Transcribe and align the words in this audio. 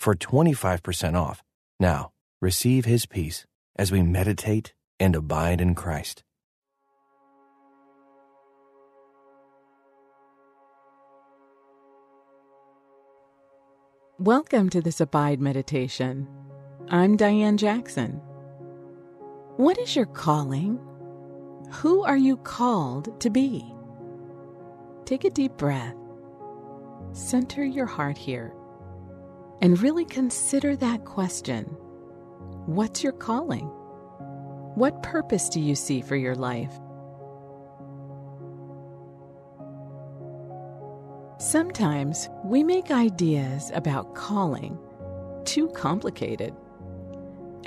for 0.00 0.14
25% 0.14 1.14
off. 1.14 1.42
Now, 1.78 2.10
receive 2.40 2.86
his 2.86 3.04
peace 3.04 3.44
as 3.76 3.92
we 3.92 4.02
meditate 4.02 4.72
and 4.98 5.14
abide 5.14 5.60
in 5.60 5.74
Christ. 5.74 6.24
Welcome 14.18 14.68
to 14.70 14.82
this 14.82 15.00
Abide 15.00 15.40
Meditation. 15.40 16.28
I'm 16.88 17.16
Dianne 17.16 17.56
Jackson. 17.56 18.20
What 19.56 19.78
is 19.78 19.96
your 19.96 20.06
calling? 20.06 20.78
Who 21.72 22.02
are 22.02 22.16
you 22.16 22.36
called 22.38 23.18
to 23.20 23.30
be? 23.30 23.64
Take 25.04 25.24
a 25.24 25.30
deep 25.30 25.52
breath. 25.56 25.94
Center 27.12 27.64
your 27.64 27.86
heart 27.86 28.18
here 28.18 28.52
and 29.60 29.80
really 29.80 30.04
consider 30.04 30.76
that 30.76 31.04
question 31.04 31.64
What's 32.66 33.02
your 33.02 33.12
calling? 33.12 33.66
What 34.74 35.02
purpose 35.02 35.48
do 35.48 35.60
you 35.60 35.74
see 35.74 36.00
for 36.00 36.14
your 36.16 36.34
life? 36.34 36.72
Sometimes 41.38 42.28
we 42.44 42.62
make 42.62 42.90
ideas 42.90 43.72
about 43.74 44.14
calling 44.14 44.78
too 45.44 45.68
complicated. 45.70 46.54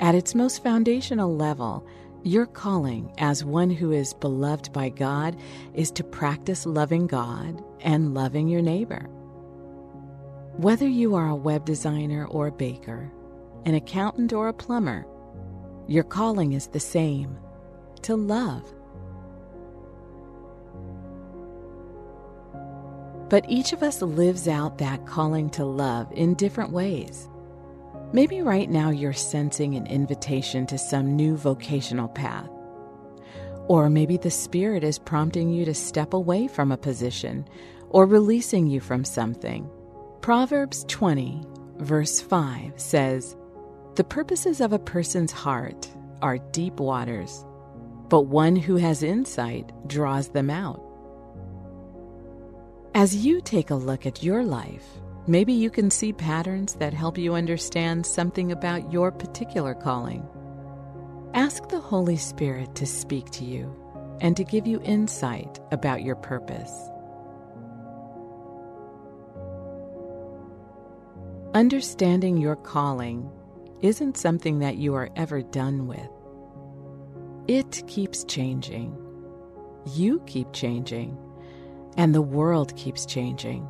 At 0.00 0.14
its 0.14 0.34
most 0.34 0.62
foundational 0.62 1.36
level, 1.36 1.86
your 2.22 2.46
calling 2.46 3.12
as 3.18 3.44
one 3.44 3.68
who 3.68 3.92
is 3.92 4.14
beloved 4.14 4.72
by 4.72 4.88
God 4.88 5.36
is 5.74 5.90
to 5.90 6.04
practice 6.04 6.64
loving 6.64 7.06
God 7.06 7.62
and 7.80 8.14
loving 8.14 8.48
your 8.48 8.62
neighbor. 8.62 9.10
Whether 10.58 10.86
you 10.86 11.16
are 11.16 11.28
a 11.28 11.34
web 11.34 11.64
designer 11.64 12.26
or 12.26 12.46
a 12.46 12.52
baker, 12.52 13.10
an 13.64 13.74
accountant 13.74 14.32
or 14.32 14.46
a 14.46 14.52
plumber, 14.52 15.04
your 15.88 16.04
calling 16.04 16.52
is 16.52 16.68
the 16.68 16.78
same 16.78 17.36
to 18.02 18.14
love. 18.14 18.62
But 23.28 23.44
each 23.48 23.72
of 23.72 23.82
us 23.82 24.00
lives 24.00 24.46
out 24.46 24.78
that 24.78 25.06
calling 25.06 25.50
to 25.50 25.64
love 25.64 26.06
in 26.12 26.34
different 26.34 26.70
ways. 26.70 27.28
Maybe 28.12 28.40
right 28.40 28.70
now 28.70 28.90
you're 28.90 29.12
sensing 29.12 29.74
an 29.74 29.88
invitation 29.88 30.66
to 30.66 30.78
some 30.78 31.16
new 31.16 31.36
vocational 31.36 32.06
path. 32.06 32.48
Or 33.66 33.90
maybe 33.90 34.18
the 34.18 34.30
Spirit 34.30 34.84
is 34.84 35.00
prompting 35.00 35.50
you 35.50 35.64
to 35.64 35.74
step 35.74 36.14
away 36.14 36.46
from 36.46 36.70
a 36.70 36.76
position 36.76 37.48
or 37.90 38.06
releasing 38.06 38.68
you 38.68 38.78
from 38.78 39.04
something 39.04 39.68
Proverbs 40.24 40.86
20, 40.88 41.44
verse 41.80 42.18
5 42.18 42.80
says, 42.80 43.36
The 43.96 44.04
purposes 44.04 44.62
of 44.62 44.72
a 44.72 44.78
person's 44.78 45.32
heart 45.32 45.86
are 46.22 46.38
deep 46.38 46.80
waters, 46.80 47.44
but 48.08 48.22
one 48.22 48.56
who 48.56 48.76
has 48.76 49.02
insight 49.02 49.70
draws 49.86 50.28
them 50.28 50.48
out. 50.48 50.82
As 52.94 53.14
you 53.14 53.42
take 53.42 53.68
a 53.68 53.74
look 53.74 54.06
at 54.06 54.22
your 54.22 54.42
life, 54.42 54.86
maybe 55.26 55.52
you 55.52 55.68
can 55.68 55.90
see 55.90 56.14
patterns 56.14 56.72
that 56.76 56.94
help 56.94 57.18
you 57.18 57.34
understand 57.34 58.06
something 58.06 58.50
about 58.50 58.90
your 58.90 59.12
particular 59.12 59.74
calling. 59.74 60.26
Ask 61.34 61.68
the 61.68 61.80
Holy 61.80 62.16
Spirit 62.16 62.74
to 62.76 62.86
speak 62.86 63.28
to 63.32 63.44
you 63.44 63.76
and 64.22 64.34
to 64.38 64.44
give 64.44 64.66
you 64.66 64.80
insight 64.84 65.60
about 65.70 66.02
your 66.02 66.16
purpose. 66.16 66.72
Understanding 71.54 72.36
your 72.36 72.56
calling 72.56 73.30
isn't 73.80 74.16
something 74.16 74.58
that 74.58 74.76
you 74.76 74.92
are 74.94 75.08
ever 75.14 75.40
done 75.40 75.86
with. 75.86 76.10
It 77.46 77.86
keeps 77.86 78.24
changing. 78.24 78.98
You 79.94 80.20
keep 80.26 80.52
changing. 80.52 81.16
And 81.96 82.12
the 82.12 82.22
world 82.22 82.74
keeps 82.74 83.06
changing. 83.06 83.68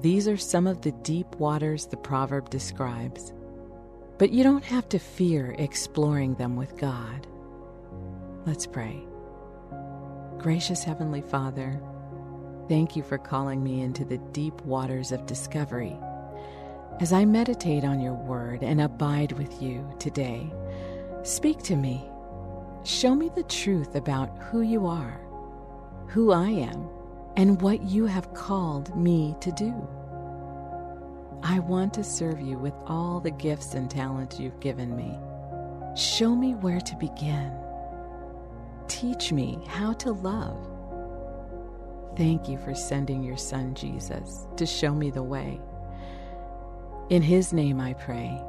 These 0.00 0.28
are 0.28 0.36
some 0.36 0.68
of 0.68 0.82
the 0.82 0.92
deep 0.92 1.34
waters 1.40 1.86
the 1.86 1.96
proverb 1.96 2.50
describes. 2.50 3.32
But 4.18 4.30
you 4.30 4.44
don't 4.44 4.64
have 4.64 4.88
to 4.90 5.00
fear 5.00 5.56
exploring 5.58 6.36
them 6.36 6.54
with 6.54 6.76
God. 6.76 7.26
Let's 8.46 8.68
pray. 8.68 9.04
Gracious 10.38 10.84
Heavenly 10.84 11.22
Father, 11.22 11.82
thank 12.68 12.94
you 12.94 13.02
for 13.02 13.18
calling 13.18 13.60
me 13.60 13.80
into 13.80 14.04
the 14.04 14.18
deep 14.18 14.62
waters 14.62 15.10
of 15.10 15.26
discovery 15.26 15.98
as 17.00 17.14
I 17.14 17.24
meditate 17.24 17.82
on 17.82 17.98
your 17.98 18.12
word 18.12 18.62
and 18.62 18.78
abide 18.78 19.32
with 19.32 19.62
you 19.62 19.90
today, 19.98 20.52
speak 21.22 21.62
to 21.62 21.74
me. 21.74 22.04
Show 22.84 23.14
me 23.14 23.30
the 23.34 23.42
truth 23.44 23.94
about 23.94 24.36
who 24.38 24.60
you 24.60 24.86
are, 24.86 25.18
who 26.08 26.30
I 26.30 26.50
am, 26.50 26.88
and 27.36 27.62
what 27.62 27.82
you 27.84 28.04
have 28.04 28.34
called 28.34 28.94
me 28.94 29.34
to 29.40 29.50
do. 29.52 29.74
I 31.42 31.60
want 31.60 31.94
to 31.94 32.04
serve 32.04 32.38
you 32.38 32.58
with 32.58 32.74
all 32.86 33.18
the 33.18 33.30
gifts 33.30 33.72
and 33.72 33.90
talents 33.90 34.38
you've 34.38 34.60
given 34.60 34.94
me. 34.94 35.18
Show 35.96 36.36
me 36.36 36.54
where 36.54 36.80
to 36.80 36.96
begin. 36.96 37.50
Teach 38.88 39.32
me 39.32 39.58
how 39.68 39.94
to 39.94 40.12
love. 40.12 40.68
Thank 42.14 42.46
you 42.46 42.58
for 42.58 42.74
sending 42.74 43.22
your 43.22 43.38
son 43.38 43.74
Jesus 43.74 44.46
to 44.58 44.66
show 44.66 44.94
me 44.94 45.10
the 45.10 45.22
way. 45.22 45.60
In 47.10 47.22
His 47.22 47.52
name 47.52 47.80
I 47.80 47.94
pray. 47.94 48.40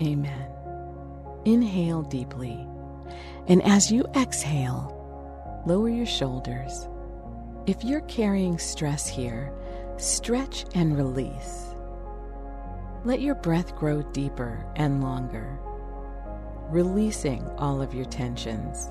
Amen. 0.00 0.48
Inhale 1.44 2.00
deeply, 2.00 2.66
and 3.46 3.62
as 3.62 3.92
you 3.92 4.06
exhale, 4.16 5.62
lower 5.66 5.90
your 5.90 6.06
shoulders. 6.06 6.88
If 7.66 7.84
you're 7.84 8.00
carrying 8.02 8.58
stress 8.58 9.06
here, 9.06 9.52
stretch 9.98 10.64
and 10.74 10.96
release. 10.96 11.66
Let 13.04 13.20
your 13.20 13.34
breath 13.34 13.76
grow 13.76 14.00
deeper 14.12 14.64
and 14.76 15.02
longer, 15.02 15.58
releasing 16.70 17.46
all 17.58 17.82
of 17.82 17.92
your 17.92 18.06
tensions. 18.06 18.90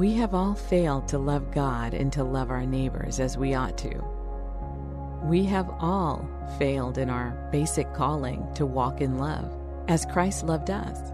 We 0.00 0.14
have 0.14 0.34
all 0.34 0.54
failed 0.54 1.08
to 1.08 1.18
love 1.18 1.52
God 1.52 1.92
and 1.92 2.10
to 2.14 2.24
love 2.24 2.50
our 2.50 2.64
neighbors 2.64 3.20
as 3.20 3.36
we 3.36 3.52
ought 3.52 3.76
to. 3.76 4.02
We 5.24 5.44
have 5.44 5.68
all 5.78 6.26
failed 6.58 6.96
in 6.96 7.10
our 7.10 7.32
basic 7.52 7.92
calling 7.92 8.48
to 8.54 8.64
walk 8.64 9.02
in 9.02 9.18
love 9.18 9.54
as 9.88 10.06
Christ 10.06 10.46
loved 10.46 10.70
us. 10.70 11.12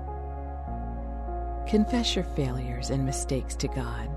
Confess 1.68 2.14
your 2.14 2.26
failures 2.36 2.90
and 2.90 3.04
mistakes 3.04 3.56
to 3.56 3.66
God 3.66 4.08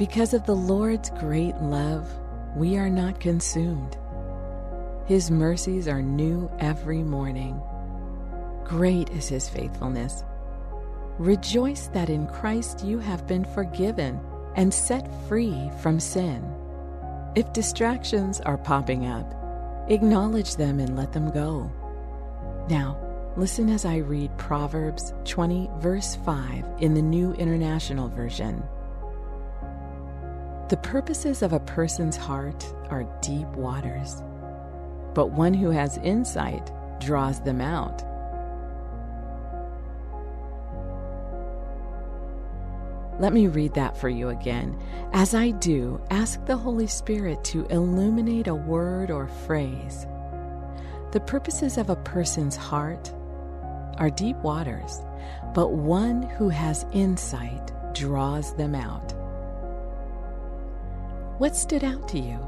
Because 0.00 0.32
of 0.32 0.46
the 0.46 0.56
Lord's 0.56 1.10
great 1.10 1.54
love, 1.56 2.08
we 2.56 2.78
are 2.78 2.88
not 2.88 3.20
consumed. 3.20 3.98
His 5.04 5.30
mercies 5.30 5.86
are 5.88 6.00
new 6.00 6.50
every 6.58 7.02
morning. 7.02 7.60
Great 8.64 9.10
is 9.10 9.28
His 9.28 9.46
faithfulness. 9.46 10.24
Rejoice 11.18 11.88
that 11.88 12.08
in 12.08 12.26
Christ 12.28 12.82
you 12.82 12.98
have 12.98 13.26
been 13.26 13.44
forgiven 13.44 14.18
and 14.56 14.72
set 14.72 15.06
free 15.28 15.70
from 15.82 16.00
sin. 16.00 16.50
If 17.34 17.52
distractions 17.52 18.40
are 18.40 18.56
popping 18.56 19.04
up, 19.04 19.34
acknowledge 19.90 20.56
them 20.56 20.80
and 20.80 20.96
let 20.96 21.12
them 21.12 21.30
go. 21.30 21.70
Now, 22.70 22.98
Listen 23.36 23.68
as 23.68 23.84
I 23.84 23.98
read 23.98 24.36
Proverbs 24.38 25.14
20, 25.24 25.70
verse 25.78 26.16
5 26.24 26.64
in 26.80 26.94
the 26.94 27.02
New 27.02 27.32
International 27.34 28.08
Version. 28.08 28.60
The 30.70 30.76
purposes 30.76 31.42
of 31.42 31.52
a 31.52 31.58
person's 31.58 32.14
heart 32.14 32.64
are 32.90 33.02
deep 33.22 33.48
waters, 33.56 34.22
but 35.14 35.32
one 35.32 35.52
who 35.52 35.70
has 35.70 35.98
insight 35.98 36.70
draws 37.00 37.40
them 37.40 37.60
out. 37.60 38.04
Let 43.20 43.32
me 43.32 43.48
read 43.48 43.74
that 43.74 43.96
for 43.96 44.08
you 44.08 44.28
again. 44.28 44.78
As 45.12 45.34
I 45.34 45.50
do, 45.50 46.00
ask 46.08 46.46
the 46.46 46.56
Holy 46.56 46.86
Spirit 46.86 47.42
to 47.46 47.66
illuminate 47.66 48.46
a 48.46 48.54
word 48.54 49.10
or 49.10 49.26
phrase. 49.26 50.06
The 51.10 51.20
purposes 51.26 51.78
of 51.78 51.90
a 51.90 51.96
person's 51.96 52.54
heart 52.54 53.12
are 53.98 54.08
deep 54.08 54.36
waters, 54.36 55.00
but 55.52 55.72
one 55.72 56.22
who 56.22 56.48
has 56.48 56.86
insight 56.92 57.72
draws 57.92 58.54
them 58.54 58.76
out. 58.76 59.19
What 61.40 61.56
stood 61.56 61.84
out 61.84 62.06
to 62.08 62.18
you? 62.18 62.38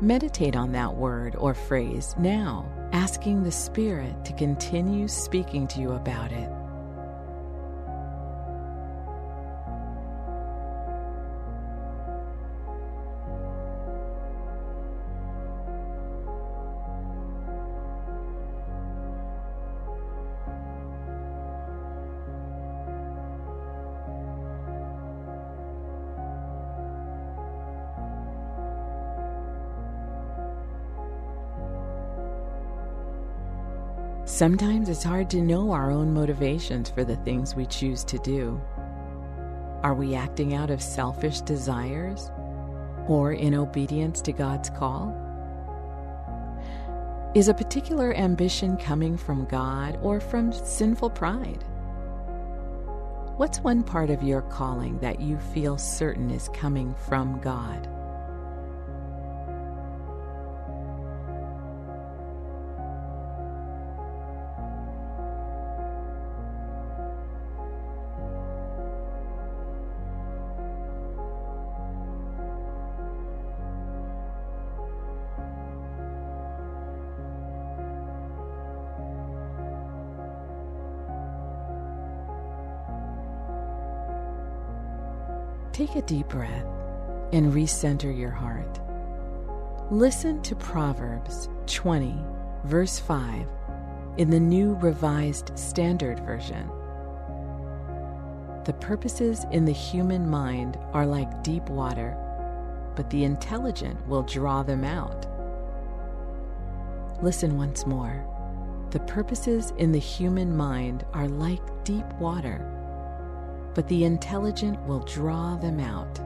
Meditate 0.00 0.54
on 0.54 0.70
that 0.70 0.94
word 0.94 1.34
or 1.34 1.52
phrase 1.52 2.14
now, 2.16 2.64
asking 2.92 3.42
the 3.42 3.50
Spirit 3.50 4.24
to 4.26 4.32
continue 4.34 5.08
speaking 5.08 5.66
to 5.66 5.80
you 5.80 5.90
about 5.94 6.30
it. 6.30 6.48
Sometimes 34.26 34.88
it's 34.88 35.02
hard 35.02 35.28
to 35.30 35.42
know 35.42 35.72
our 35.72 35.90
own 35.90 36.14
motivations 36.14 36.88
for 36.88 37.04
the 37.04 37.16
things 37.16 37.54
we 37.54 37.66
choose 37.66 38.02
to 38.04 38.18
do. 38.20 38.58
Are 39.82 39.92
we 39.92 40.14
acting 40.14 40.54
out 40.54 40.70
of 40.70 40.80
selfish 40.80 41.42
desires 41.42 42.30
or 43.06 43.32
in 43.34 43.54
obedience 43.54 44.22
to 44.22 44.32
God's 44.32 44.70
call? 44.70 45.14
Is 47.34 47.48
a 47.48 47.54
particular 47.54 48.14
ambition 48.14 48.78
coming 48.78 49.18
from 49.18 49.44
God 49.44 49.98
or 50.00 50.20
from 50.20 50.52
sinful 50.52 51.10
pride? 51.10 51.62
What's 53.36 53.58
one 53.60 53.82
part 53.82 54.08
of 54.08 54.22
your 54.22 54.40
calling 54.40 54.98
that 55.00 55.20
you 55.20 55.36
feel 55.36 55.76
certain 55.76 56.30
is 56.30 56.48
coming 56.54 56.94
from 57.06 57.40
God? 57.40 57.93
Take 85.74 85.96
a 85.96 86.02
deep 86.02 86.28
breath 86.28 86.66
and 87.32 87.52
recenter 87.52 88.16
your 88.16 88.30
heart. 88.30 88.78
Listen 89.90 90.40
to 90.42 90.54
Proverbs 90.54 91.48
20, 91.66 92.14
verse 92.64 93.00
5, 93.00 93.44
in 94.16 94.30
the 94.30 94.38
New 94.38 94.74
Revised 94.76 95.50
Standard 95.58 96.20
Version. 96.20 96.70
The 98.64 98.76
purposes 98.80 99.46
in 99.50 99.64
the 99.64 99.72
human 99.72 100.30
mind 100.30 100.78
are 100.92 101.06
like 101.06 101.42
deep 101.42 101.68
water, 101.68 102.16
but 102.94 103.10
the 103.10 103.24
intelligent 103.24 104.06
will 104.06 104.22
draw 104.22 104.62
them 104.62 104.84
out. 104.84 105.26
Listen 107.20 107.56
once 107.56 107.84
more. 107.84 108.24
The 108.90 109.00
purposes 109.00 109.72
in 109.76 109.90
the 109.90 109.98
human 109.98 110.56
mind 110.56 111.04
are 111.12 111.26
like 111.26 111.62
deep 111.82 112.06
water 112.20 112.73
but 113.74 113.88
the 113.88 114.04
intelligent 114.04 114.80
will 114.86 115.00
draw 115.00 115.56
them 115.56 115.80
out. 115.80 116.20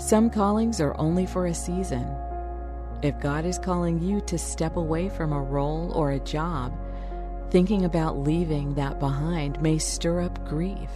Some 0.00 0.30
callings 0.30 0.80
are 0.80 0.98
only 0.98 1.26
for 1.26 1.46
a 1.46 1.54
season. 1.54 2.06
If 3.02 3.18
God 3.20 3.44
is 3.44 3.58
calling 3.58 4.00
you 4.02 4.20
to 4.22 4.38
step 4.38 4.76
away 4.76 5.08
from 5.08 5.32
a 5.32 5.42
role 5.42 5.92
or 5.92 6.12
a 6.12 6.20
job, 6.20 6.76
thinking 7.50 7.84
about 7.84 8.18
leaving 8.18 8.74
that 8.74 8.98
behind 8.98 9.60
may 9.62 9.78
stir 9.78 10.20
up 10.20 10.46
grief. 10.48 10.90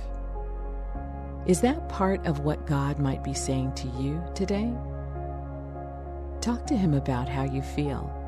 Is 1.46 1.60
that 1.62 1.88
part 1.88 2.26
of 2.26 2.40
what 2.40 2.66
God 2.66 2.98
might 2.98 3.24
be 3.24 3.34
saying 3.34 3.72
to 3.74 3.88
you 3.98 4.22
today? 4.34 4.72
Talk 6.40 6.66
to 6.66 6.76
Him 6.76 6.94
about 6.94 7.28
how 7.28 7.44
you 7.44 7.62
feel. 7.62 8.19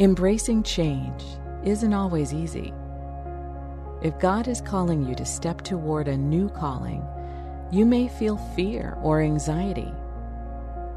Embracing 0.00 0.62
change 0.62 1.22
isn't 1.62 1.92
always 1.92 2.32
easy. 2.32 2.72
If 4.00 4.18
God 4.18 4.48
is 4.48 4.62
calling 4.62 5.06
you 5.06 5.14
to 5.14 5.26
step 5.26 5.60
toward 5.60 6.08
a 6.08 6.16
new 6.16 6.48
calling, 6.48 7.06
you 7.70 7.84
may 7.84 8.08
feel 8.08 8.38
fear 8.56 8.96
or 9.02 9.20
anxiety. 9.20 9.92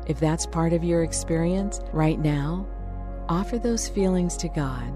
If 0.07 0.22
that's 0.22 0.45
part 0.45 0.72
of 0.72 0.86
your 0.86 1.03
experience 1.03 1.81
right 1.91 2.17
now, 2.17 2.65
offer 3.27 3.60
those 3.60 3.89
feelings 3.89 4.38
to 4.38 4.48
God 4.48 4.93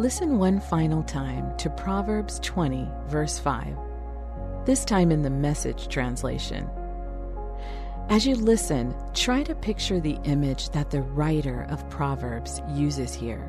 Listen 0.00 0.38
one 0.38 0.60
final 0.60 1.02
time 1.02 1.54
to 1.58 1.68
Proverbs 1.68 2.40
20, 2.40 2.88
verse 3.08 3.38
5, 3.38 3.76
this 4.64 4.82
time 4.82 5.12
in 5.12 5.20
the 5.20 5.28
message 5.28 5.88
translation. 5.88 6.66
As 8.08 8.26
you 8.26 8.34
listen, 8.34 8.94
try 9.12 9.42
to 9.42 9.54
picture 9.54 10.00
the 10.00 10.16
image 10.24 10.70
that 10.70 10.90
the 10.90 11.02
writer 11.02 11.66
of 11.68 11.86
Proverbs 11.90 12.62
uses 12.70 13.12
here. 13.12 13.46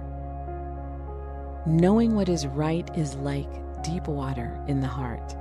Knowing 1.65 2.15
what 2.15 2.27
is 2.27 2.45
right 2.47 2.97
is 2.97 3.15
like 3.15 3.47
deep 3.81 4.09
water 4.09 4.61
in 4.67 4.81
the 4.81 4.87
heart. 4.87 5.33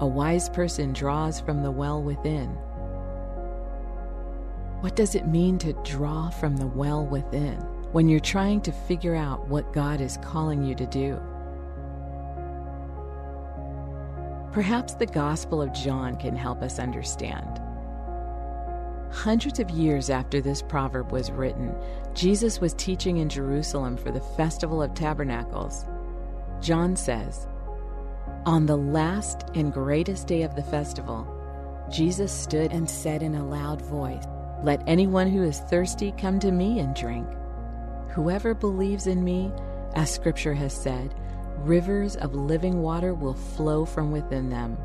A 0.00 0.06
wise 0.08 0.48
person 0.48 0.92
draws 0.92 1.40
from 1.40 1.62
the 1.62 1.70
well 1.70 2.02
within. 2.02 2.48
What 4.80 4.96
does 4.96 5.14
it 5.14 5.28
mean 5.28 5.56
to 5.58 5.72
draw 5.84 6.30
from 6.30 6.56
the 6.56 6.66
well 6.66 7.06
within? 7.06 7.64
When 7.92 8.08
you're 8.08 8.20
trying 8.20 8.60
to 8.60 8.72
figure 8.72 9.16
out 9.16 9.48
what 9.48 9.72
God 9.72 10.00
is 10.00 10.18
calling 10.18 10.64
you 10.64 10.74
to 10.76 10.86
do. 10.86 11.20
Perhaps 14.52 14.94
the 14.94 15.06
Gospel 15.06 15.62
of 15.62 15.72
John 15.72 16.16
can 16.16 16.36
help 16.36 16.62
us 16.62 16.78
understand. 16.78 17.60
Hundreds 19.12 19.58
of 19.58 19.70
years 19.70 20.08
after 20.08 20.40
this 20.40 20.62
proverb 20.62 21.10
was 21.10 21.32
written, 21.32 21.74
Jesus 22.14 22.60
was 22.60 22.74
teaching 22.74 23.18
in 23.18 23.28
Jerusalem 23.28 23.96
for 23.96 24.12
the 24.12 24.20
Festival 24.20 24.82
of 24.82 24.94
Tabernacles. 24.94 25.84
John 26.60 26.94
says, 26.94 27.48
On 28.46 28.66
the 28.66 28.76
last 28.76 29.46
and 29.54 29.72
greatest 29.72 30.28
day 30.28 30.42
of 30.42 30.54
the 30.54 30.62
festival, 30.62 31.26
Jesus 31.90 32.32
stood 32.32 32.72
and 32.72 32.88
said 32.88 33.22
in 33.22 33.34
a 33.34 33.46
loud 33.46 33.82
voice, 33.82 34.24
Let 34.62 34.82
anyone 34.86 35.28
who 35.28 35.42
is 35.42 35.58
thirsty 35.58 36.12
come 36.12 36.38
to 36.40 36.52
me 36.52 36.78
and 36.78 36.94
drink. 36.94 37.26
Whoever 38.12 38.54
believes 38.54 39.06
in 39.06 39.22
me, 39.22 39.52
as 39.94 40.12
Scripture 40.12 40.54
has 40.54 40.72
said, 40.72 41.14
rivers 41.58 42.16
of 42.16 42.34
living 42.34 42.82
water 42.82 43.14
will 43.14 43.34
flow 43.34 43.84
from 43.84 44.10
within 44.10 44.50
them. 44.50 44.76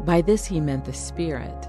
By 0.00 0.22
this 0.22 0.44
he 0.44 0.60
meant 0.60 0.84
the 0.84 0.92
Spirit, 0.92 1.68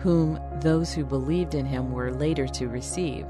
whom 0.00 0.38
those 0.60 0.92
who 0.92 1.04
believed 1.04 1.54
in 1.54 1.64
him 1.64 1.92
were 1.92 2.12
later 2.12 2.46
to 2.48 2.68
receive. 2.68 3.26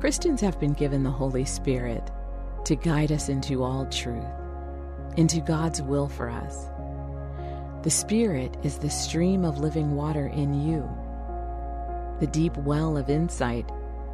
Christians 0.00 0.40
have 0.40 0.58
been 0.58 0.72
given 0.72 1.02
the 1.02 1.10
Holy 1.10 1.44
Spirit 1.44 2.10
to 2.64 2.74
guide 2.74 3.12
us 3.12 3.28
into 3.28 3.62
all 3.62 3.84
truth, 3.84 4.24
into 5.18 5.42
God's 5.42 5.82
will 5.82 6.08
for 6.08 6.30
us. 6.30 6.70
The 7.82 7.90
Spirit 7.90 8.56
is 8.62 8.78
the 8.78 8.88
stream 8.88 9.44
of 9.44 9.58
living 9.58 9.94
water 9.94 10.28
in 10.28 10.66
you, 10.66 10.88
the 12.18 12.26
deep 12.26 12.56
well 12.56 12.96
of 12.96 13.10
insight 13.10 13.68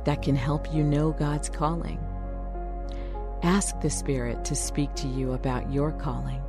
that 0.04 0.22
can 0.22 0.34
help 0.34 0.74
you 0.74 0.82
know 0.82 1.12
God's 1.12 1.48
calling. 1.48 2.00
Ask 3.44 3.80
the 3.80 3.88
Spirit 3.88 4.44
to 4.46 4.56
speak 4.56 4.92
to 4.96 5.06
you 5.06 5.34
about 5.34 5.72
your 5.72 5.92
calling. 5.92 6.42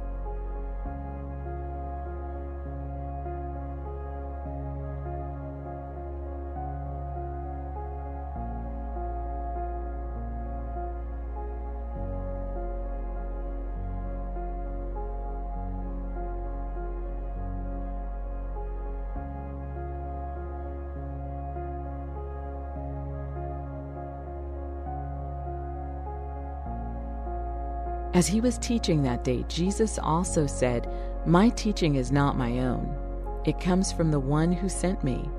As 28.17 28.25
he 28.25 28.41
was 28.41 28.57
teaching 28.57 29.03
that 29.03 29.23
day, 29.23 29.45
Jesus 29.47 29.99
also 29.99 30.47
said, 30.47 30.89
My 31.27 31.49
teaching 31.49 31.97
is 31.97 32.11
not 32.11 32.35
my 32.35 32.61
own. 32.61 32.97
It 33.45 33.59
comes 33.59 33.91
from 33.91 34.09
the 34.09 34.19
one 34.19 34.51
who 34.51 34.69
sent 34.69 35.03
me. 35.03 35.29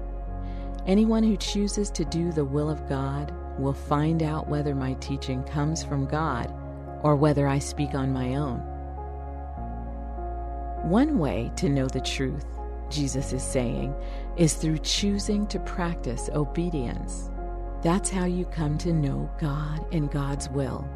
Anyone 0.86 1.24
who 1.24 1.36
chooses 1.36 1.90
to 1.90 2.04
do 2.04 2.30
the 2.30 2.44
will 2.44 2.70
of 2.70 2.88
God 2.88 3.34
will 3.58 3.72
find 3.72 4.22
out 4.22 4.48
whether 4.48 4.76
my 4.76 4.92
teaching 5.00 5.42
comes 5.42 5.82
from 5.82 6.06
God 6.06 6.54
or 7.02 7.16
whether 7.16 7.48
I 7.48 7.58
speak 7.58 7.94
on 7.94 8.12
my 8.12 8.36
own. 8.36 8.60
One 10.88 11.18
way 11.18 11.50
to 11.56 11.68
know 11.68 11.88
the 11.88 12.00
truth, 12.00 12.46
Jesus 12.90 13.32
is 13.32 13.42
saying, 13.42 13.92
is 14.36 14.54
through 14.54 14.78
choosing 14.78 15.48
to 15.48 15.58
practice 15.58 16.30
obedience. 16.32 17.28
That's 17.82 18.08
how 18.08 18.26
you 18.26 18.44
come 18.44 18.78
to 18.78 18.92
know 18.92 19.28
God 19.40 19.84
and 19.92 20.08
God's 20.12 20.48
will. 20.48 20.88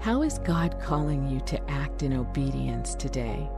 How 0.00 0.22
is 0.22 0.38
God 0.38 0.78
calling 0.80 1.26
you 1.28 1.40
to 1.40 1.70
act 1.70 2.04
in 2.04 2.12
obedience 2.12 2.94
today? 2.94 3.50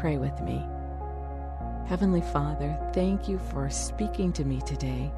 Pray 0.00 0.16
with 0.16 0.40
me. 0.40 0.66
Heavenly 1.86 2.22
Father, 2.22 2.74
thank 2.94 3.28
you 3.28 3.38
for 3.38 3.68
speaking 3.68 4.32
to 4.32 4.46
me 4.46 4.62
today. 4.62 5.12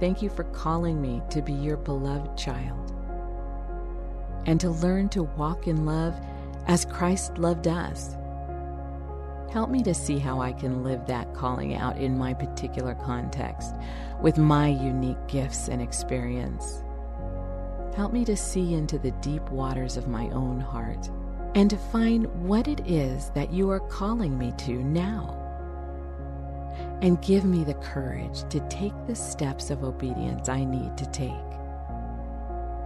Thank 0.00 0.22
you 0.22 0.30
for 0.30 0.44
calling 0.44 1.02
me 1.02 1.20
to 1.28 1.42
be 1.42 1.52
your 1.52 1.76
beloved 1.76 2.34
child 2.34 2.94
and 4.46 4.58
to 4.58 4.70
learn 4.70 5.10
to 5.10 5.24
walk 5.24 5.66
in 5.66 5.84
love 5.84 6.18
as 6.66 6.86
Christ 6.86 7.36
loved 7.36 7.68
us. 7.68 8.16
Help 9.52 9.68
me 9.68 9.82
to 9.82 9.92
see 9.92 10.18
how 10.18 10.40
I 10.40 10.52
can 10.54 10.82
live 10.82 11.06
that 11.06 11.34
calling 11.34 11.74
out 11.74 11.98
in 11.98 12.16
my 12.16 12.32
particular 12.32 12.94
context 12.94 13.74
with 14.22 14.38
my 14.38 14.68
unique 14.68 15.28
gifts 15.28 15.68
and 15.68 15.82
experience. 15.82 16.82
Help 17.94 18.14
me 18.14 18.24
to 18.24 18.34
see 18.34 18.72
into 18.72 18.98
the 18.98 19.10
deep 19.20 19.46
waters 19.50 19.98
of 19.98 20.08
my 20.08 20.30
own 20.30 20.58
heart 20.58 21.10
and 21.54 21.70
to 21.70 21.76
find 21.76 22.26
what 22.46 22.68
it 22.68 22.80
is 22.86 23.30
that 23.30 23.52
you 23.52 23.70
are 23.70 23.80
calling 23.80 24.36
me 24.36 24.52
to 24.58 24.82
now. 24.84 25.34
And 27.00 27.20
give 27.22 27.44
me 27.44 27.64
the 27.64 27.74
courage 27.74 28.48
to 28.50 28.60
take 28.68 28.94
the 29.06 29.14
steps 29.14 29.70
of 29.70 29.84
obedience 29.84 30.48
I 30.48 30.64
need 30.64 30.96
to 30.98 31.06
take. 31.06 31.30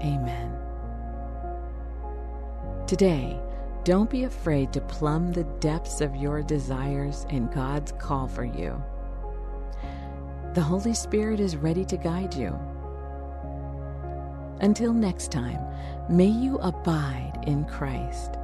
Amen. 0.02 0.57
Today, 2.87 3.40
don't 3.85 4.11
be 4.11 4.25
afraid 4.25 4.73
to 4.73 4.81
plumb 4.83 5.33
the 5.33 5.45
depths 5.61 6.00
of 6.00 6.14
your 6.14 6.42
desires 6.42 7.26
and 7.31 7.52
God's 7.52 7.92
call 7.92 8.28
for 8.28 8.45
you. 8.45 8.83
The 10.54 10.61
Holy 10.61 10.95
Spirit 10.95 11.40
is 11.40 11.57
ready 11.57 11.85
to 11.87 11.97
guide 11.97 12.35
you. 12.35 12.59
Until 14.61 14.92
next 14.92 15.33
time, 15.33 15.61
may 16.09 16.26
you 16.26 16.59
abide 16.59 17.42
in 17.47 17.64
Christ 17.64 18.37